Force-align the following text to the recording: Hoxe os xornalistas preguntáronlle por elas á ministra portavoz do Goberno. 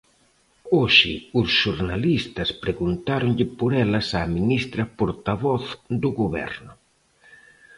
Hoxe 0.75 1.13
os 1.39 1.47
xornalistas 1.61 2.49
preguntáronlle 2.63 3.45
por 3.57 3.71
elas 3.83 4.07
á 4.19 4.21
ministra 4.37 4.83
portavoz 4.99 5.63
do 6.01 6.09
Goberno. 6.21 6.71